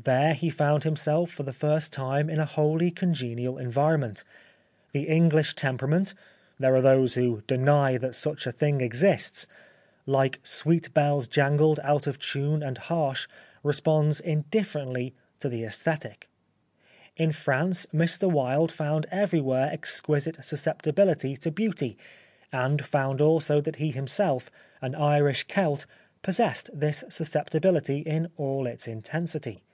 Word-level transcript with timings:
There 0.00 0.32
he 0.34 0.48
found 0.48 0.84
himself 0.84 1.28
for 1.28 1.42
the 1.42 1.50
lirst 1.52 1.90
time 1.90 2.30
in 2.30 2.38
a 2.38 2.44
wholly 2.44 2.92
congenial 2.92 3.58
environment. 3.58 4.22
The 4.92 5.08
English 5.08 5.54
temperament— 5.54 6.14
there 6.60 6.72
are 6.76 6.80
those 6.80 7.14
who 7.14 7.42
deny 7.48 7.98
that 7.98 8.14
such 8.14 8.46
a 8.46 8.52
thing 8.52 8.80
exists 8.80 9.48
—'like 10.06 10.38
sweet 10.44 10.94
bells 10.94 11.26
jangled, 11.26 11.80
out 11.82 12.06
of 12.06 12.20
tune 12.20 12.62
and 12.62 12.78
harsh' 12.78 13.26
responds 13.64 14.20
indifferently 14.20 15.14
to 15.40 15.48
the 15.48 15.64
aesthetic. 15.64 16.28
In 17.16 17.32
France 17.32 17.86
Mr 17.86 18.30
Wilde 18.30 18.70
found 18.70 19.08
everywhere 19.10 19.68
exquisite 19.72 20.44
susceptibility 20.44 21.36
to 21.38 21.50
beauty, 21.50 21.98
and 22.52 22.84
found 22.86 23.20
also 23.20 23.60
that 23.62 23.76
he 23.76 23.90
himself, 23.90 24.48
an 24.80 24.94
Irish 24.94 25.48
Celt, 25.48 25.86
possessed 26.22 26.70
this 26.72 27.02
suscepti 27.08 27.60
bility 27.60 28.06
in 28.06 28.28
all 28.36 28.64
its 28.68 28.86
intensity. 28.86 29.64